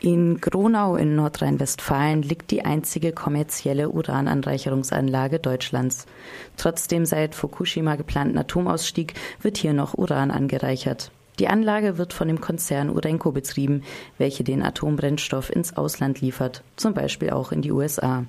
[0.00, 6.06] In Gronau in Nordrhein-Westfalen liegt die einzige kommerzielle Urananreicherungsanlage Deutschlands.
[6.56, 11.10] Trotz dem seit Fukushima geplanten Atomausstieg wird hier noch Uran angereichert.
[11.40, 13.82] Die Anlage wird von dem Konzern Urenco betrieben,
[14.18, 18.24] welche den Atombrennstoff ins Ausland liefert, zum Beispiel auch in die USA.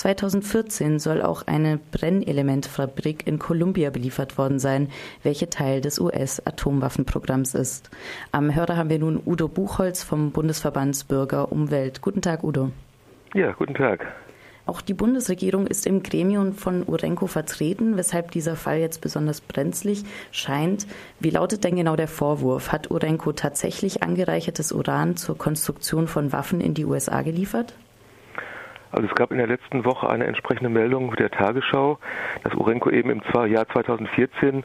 [0.00, 4.88] 2014 soll auch eine Brennelementfabrik in Columbia beliefert worden sein,
[5.22, 7.90] welche Teil des US-Atomwaffenprogramms ist.
[8.32, 12.00] Am Hörer haben wir nun Udo Buchholz vom Bundesverband Bürger Umwelt.
[12.00, 12.70] Guten Tag, Udo.
[13.34, 14.06] Ja, guten Tag.
[14.64, 20.04] Auch die Bundesregierung ist im Gremium von Urenco vertreten, weshalb dieser Fall jetzt besonders brenzlig
[20.30, 20.86] scheint.
[21.18, 22.72] Wie lautet denn genau der Vorwurf?
[22.72, 27.74] Hat Urenco tatsächlich angereichertes Uran zur Konstruktion von Waffen in die USA geliefert?
[28.92, 31.98] Also es gab in der letzten Woche eine entsprechende Meldung der Tagesschau,
[32.42, 34.64] dass Urenco eben im Jahr 2014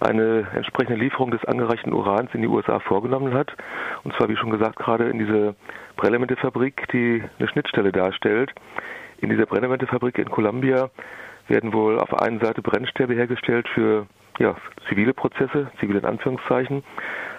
[0.00, 3.54] eine entsprechende Lieferung des angereichten Urans in die USA vorgenommen hat.
[4.04, 5.54] Und zwar, wie schon gesagt, gerade in diese
[5.96, 8.52] Brennelementefabrik, die eine Schnittstelle darstellt.
[9.20, 10.90] In dieser Brennelementefabrik in Columbia
[11.48, 14.06] werden wohl auf der einen Seite Brennstäbe hergestellt für
[14.38, 14.54] ja,
[14.88, 16.84] zivile Prozesse, zivile in Anführungszeichen,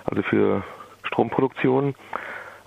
[0.06, 0.64] also für
[1.04, 1.96] Stromproduktion.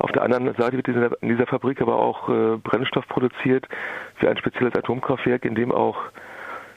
[0.02, 3.68] Auf der anderen Seite wird in dieser Fabrik aber auch äh, Brennstoff produziert
[4.16, 5.96] für ein spezielles Atomkraftwerk, in dem auch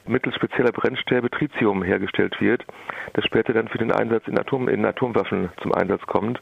[0.06, 2.64] mittels spezieller Brennstäbe Tritium hergestellt wird,
[3.14, 6.40] das später dann für den Einsatz in, Atom, in Atomwaffen zum Einsatz kommt.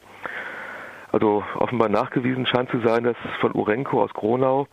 [1.10, 4.66] Also offenbar nachgewiesen scheint zu sein, dass von Urenco aus Gronau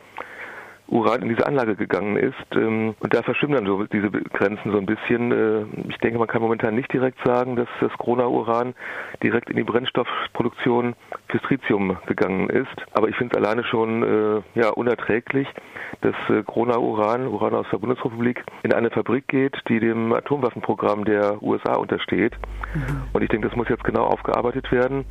[0.91, 2.35] Uran in diese Anlage gegangen ist.
[2.53, 5.31] Ähm, und da verschwimmen dann so diese Grenzen so ein bisschen.
[5.31, 8.75] Äh, ich denke, man kann momentan nicht direkt sagen, dass das Gronau-Uran
[9.23, 10.95] direkt in die Brennstoffproduktion
[11.29, 12.75] fürs Tritium gegangen ist.
[12.93, 15.47] Aber ich finde es alleine schon äh, ja, unerträglich,
[16.01, 21.41] dass äh, Gronau-Uran, Uran aus der Bundesrepublik, in eine Fabrik geht, die dem Atomwaffenprogramm der
[21.41, 22.33] USA untersteht.
[22.73, 23.03] Mhm.
[23.13, 25.05] Und ich denke, das muss jetzt genau aufgearbeitet werden.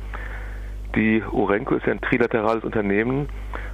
[0.95, 3.29] Die Urenco ist ein trilaterales Unternehmen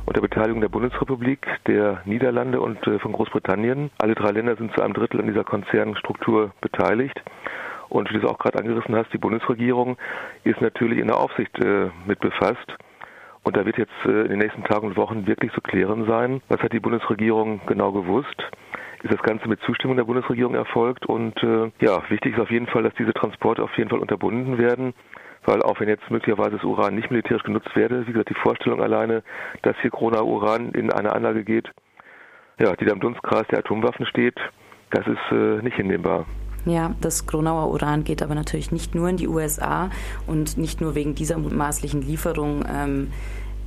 [0.05, 3.89] unter Beteiligung der Bundesrepublik, der Niederlande und äh, von Großbritannien.
[3.97, 7.19] Alle drei Länder sind zu einem Drittel an dieser Konzernstruktur beteiligt.
[7.89, 9.97] Und wie du es auch gerade angerissen hast, die Bundesregierung
[10.43, 12.71] ist natürlich in der Aufsicht äh, mit befasst.
[13.41, 16.41] Und da wird jetzt äh, in den nächsten Tagen und Wochen wirklich zu klären sein,
[16.49, 18.43] was hat die Bundesregierung genau gewusst.
[19.01, 21.07] Ist das Ganze mit Zustimmung der Bundesregierung erfolgt?
[21.07, 24.59] Und äh, ja, wichtig ist auf jeden Fall, dass diese Transporte auf jeden Fall unterbunden
[24.59, 24.93] werden
[25.47, 28.81] weil auch wenn jetzt möglicherweise das Uran nicht militärisch genutzt werde, wie gesagt, die Vorstellung
[28.81, 29.23] alleine,
[29.63, 31.71] dass hier Corona-Uran in eine Anlage geht,
[32.59, 34.35] ja, die da im Dunstkreis der Atomwaffen steht,
[34.91, 36.25] das ist äh, nicht hinnehmbar.
[36.65, 39.89] Ja, das Gronauer Uran geht aber natürlich nicht nur in die USA
[40.25, 43.13] und nicht nur wegen dieser mutmaßlichen Lieferung ähm,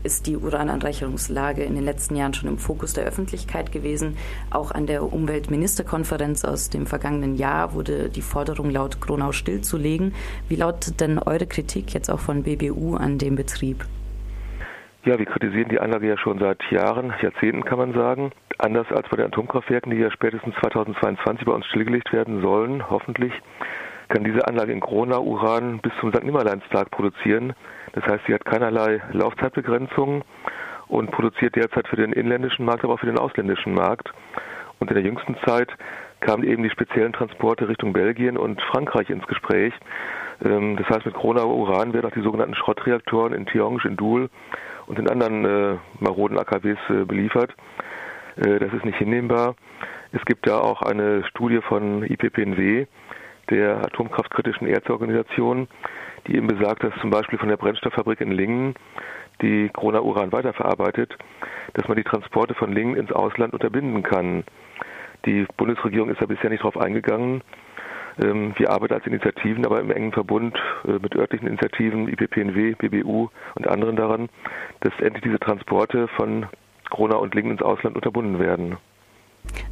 [0.02, 4.16] ist die Urananreicherungslage in den letzten Jahren schon im Fokus der Öffentlichkeit gewesen.
[4.50, 10.14] Auch an der Umweltministerkonferenz aus dem vergangenen Jahr wurde die Forderung laut Gronau stillzulegen.
[10.48, 13.84] Wie lautet denn eure Kritik jetzt auch von BBU an dem Betrieb?
[15.04, 18.32] Ja, wir kritisieren die Anlage ja schon seit Jahren, Jahrzehnten kann man sagen.
[18.58, 23.32] Anders als bei den Atomkraftwerken, die ja spätestens 2022 bei uns stillgelegt werden sollen, hoffentlich,
[24.10, 26.24] kann diese Anlage in Gronau Uran bis zum St.
[26.24, 27.54] Nimmerleinstag produzieren.
[27.92, 30.22] Das heißt, sie hat keinerlei Laufzeitbegrenzung
[30.88, 34.12] und produziert derzeit für den inländischen Markt, aber auch für den ausländischen Markt.
[34.80, 35.70] Und in der jüngsten Zeit
[36.20, 39.72] kamen eben die speziellen Transporte Richtung Belgien und Frankreich ins Gespräch.
[40.44, 44.28] Ähm, das heißt, mit Gronau Uran werden auch die sogenannten Schrottreaktoren in Tihange, in Doul
[44.86, 47.54] und in anderen äh, maroden AKWs äh, beliefert.
[48.36, 49.54] Äh, das ist nicht hinnehmbar.
[50.12, 52.86] Es gibt da auch eine Studie von IPPNW,
[53.50, 55.68] der atomkraftkritischen Erzorganisation,
[56.26, 58.74] die eben besagt, dass zum Beispiel von der Brennstofffabrik in Lingen,
[59.42, 61.16] die Corona Uran weiterverarbeitet,
[61.74, 64.44] dass man die Transporte von Lingen ins Ausland unterbinden kann.
[65.24, 67.42] Die Bundesregierung ist da bisher nicht darauf eingegangen.
[68.22, 73.28] Ähm, wir arbeiten als Initiativen, aber im engen Verbund äh, mit örtlichen Initiativen, IPPNW, BBU
[73.54, 74.28] und anderen daran,
[74.80, 76.46] dass endlich diese Transporte von
[76.90, 78.76] Corona und Lingen ins Ausland unterbunden werden.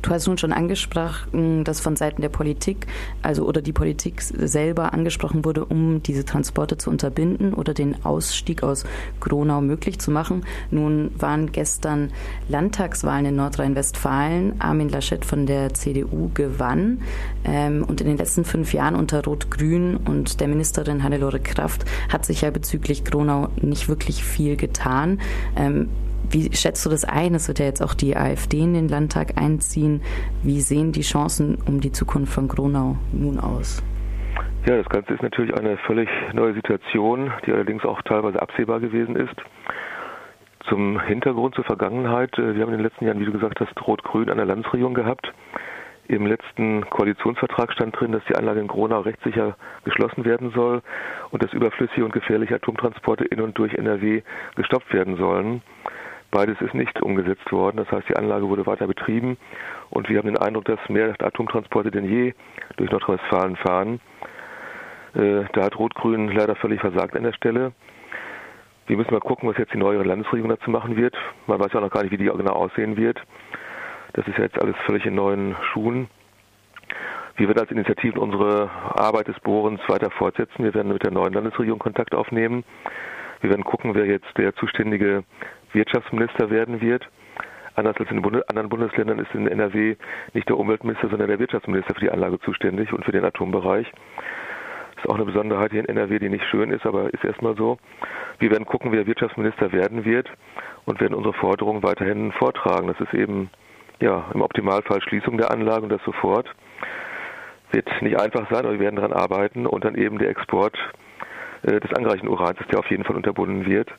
[0.02, 2.86] Du hast nun schon angesprochen, dass von Seiten der Politik,
[3.22, 8.62] also oder die Politik selber angesprochen wurde, um diese Transporte zu unterbinden oder den Ausstieg
[8.62, 8.84] aus
[9.20, 10.44] Gronau möglich zu machen.
[10.70, 12.12] Nun waren gestern
[12.48, 14.60] Landtagswahlen in Nordrhein-Westfalen.
[14.60, 17.02] Armin Laschet von der CDU gewann.
[17.44, 22.24] Ähm, und in den letzten fünf Jahren unter Rot-Grün und der Ministerin Hannelore Kraft hat
[22.24, 25.20] sich ja bezüglich Gronau nicht wirklich viel getan.
[25.56, 25.88] Ähm,
[26.30, 27.34] wie schätzt du das ein?
[27.34, 30.02] Es wird ja jetzt auch die AfD in den Landtag einziehen.
[30.42, 33.82] Wie sehen die Chancen um die Zukunft von Gronau nun aus?
[34.66, 39.16] Ja, das Ganze ist natürlich eine völlig neue Situation, die allerdings auch teilweise absehbar gewesen
[39.16, 39.34] ist.
[40.68, 42.36] Zum Hintergrund zur Vergangenheit.
[42.38, 44.92] Äh, wir haben in den letzten Jahren, wie du gesagt hast, Rot-Grün an der Landesregierung
[44.92, 45.32] gehabt.
[46.08, 50.82] Im letzten Koalitionsvertrag stand drin, dass die Anlage in Gronau rechtssicher geschlossen werden soll
[51.30, 54.22] und dass überflüssige und gefährliche Atomtransporte in und durch NRW
[54.56, 55.62] gestoppt werden sollen.
[56.30, 57.78] Beides ist nicht umgesetzt worden.
[57.78, 59.38] Das heißt, die Anlage wurde weiter betrieben
[59.90, 62.34] und wir haben den Eindruck, dass mehr Atomtransporte denn je
[62.76, 64.00] durch Nordrhein-Westfalen fahren.
[65.14, 67.72] Äh, da hat Rot-Grün leider völlig versagt an der Stelle.
[68.86, 71.16] Wir müssen mal gucken, was jetzt die neue Landesregierung dazu machen wird.
[71.46, 73.20] Man weiß ja noch gar nicht, wie die genau aussehen wird.
[74.14, 76.08] Das ist ja jetzt alles völlig in neuen Schuhen.
[77.36, 80.64] Wir werden als Initiative unsere Arbeit des Bohrens weiter fortsetzen.
[80.64, 82.64] Wir werden mit der neuen Landesregierung Kontakt aufnehmen.
[83.40, 85.22] Wir werden gucken, wer jetzt der zuständige
[85.72, 87.08] Wirtschaftsminister werden wird.
[87.74, 89.96] Anders als in anderen Bundesländern ist in NRW
[90.34, 93.86] nicht der Umweltminister, sondern der Wirtschaftsminister für die Anlage zuständig und für den Atombereich.
[94.96, 97.54] Das ist auch eine Besonderheit hier in NRW, die nicht schön ist, aber ist erstmal
[97.54, 97.78] so.
[98.40, 100.28] Wir werden gucken, wer Wirtschaftsminister werden wird
[100.86, 102.88] und werden unsere Forderungen weiterhin vortragen.
[102.88, 103.48] Das ist eben
[104.00, 106.52] ja, im Optimalfall Schließung der Anlage und das sofort.
[107.70, 110.76] Wird nicht einfach sein, aber wir werden daran arbeiten und dann eben der Export
[111.62, 113.92] äh, des angereichten Urans, der auf jeden Fall unterbunden wird.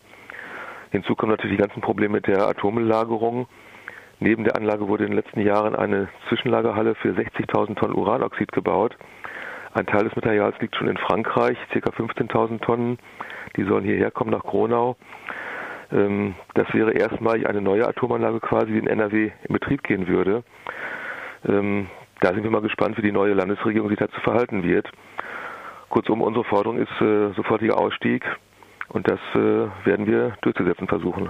[0.92, 3.48] Hinzu kommen natürlich die ganzen Probleme mit der Atomellagerung.
[4.20, 8.98] Neben der Anlage wurde in den letzten Jahren eine Zwischenlagerhalle für 60.000 Tonnen Uranoxid gebaut.
[9.74, 11.80] Ein Teil des Materials liegt schon in Frankreich, ca.
[11.80, 12.98] 15.000 Tonnen.
[13.56, 14.98] Die sollen hierher kommen nach Gronau.
[15.92, 20.44] Ähm, das wäre erstmalig eine neue Atomanlage quasi, die in NRW in Betrieb gehen würde.
[21.48, 21.88] Ähm,
[22.22, 24.90] da sind wir mal gespannt, wie die neue Landesregierung sich dazu verhalten wird.
[25.90, 28.26] Kurzum, unsere Forderung ist äh, sofortiger Ausstieg
[28.90, 31.30] und das äh, werden wir durchzusetzen versuchen.